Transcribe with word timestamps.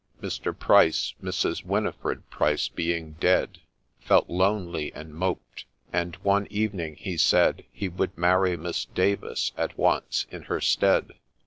Mr. 0.19 0.57
Pryce, 0.57 1.13
Mrs. 1.21 1.63
Winifred 1.63 2.27
Pryce 2.31 2.69
being 2.69 3.11
dead, 3.19 3.59
Felt 3.99 4.27
lonely, 4.31 4.91
and 4.95 5.13
moped; 5.13 5.65
and 5.93 6.15
one 6.23 6.47
evening 6.49 6.95
he 6.95 7.17
said 7.17 7.65
He 7.71 7.87
would 7.87 8.17
marry 8.17 8.57
Misa 8.57 8.91
Davis 8.95 9.51
at 9.57 9.77
once 9.77 10.25
in 10.31 10.41
her 10.49 10.59
stead. 10.59 11.11